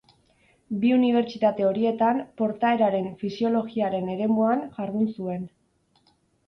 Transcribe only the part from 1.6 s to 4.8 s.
horietan portaeraren fisiologiaren eremuan